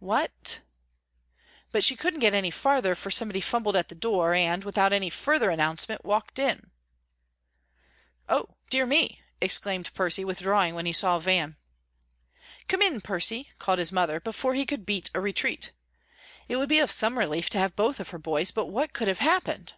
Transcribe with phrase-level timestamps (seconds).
[0.00, 0.60] "What"
[1.72, 5.08] but she couldn't get any farther, for somebody fumbled at the door, and, without any
[5.08, 6.70] further announcement, walked in.
[8.28, 11.56] "O dear me!" exclaimed Percy, withdrawing when he saw Van.
[12.68, 15.72] "Come in, Percy," called his mother, before he could beat a retreat.
[16.50, 19.20] It would be some relief to have both of her boys, but what could have
[19.20, 19.72] happened!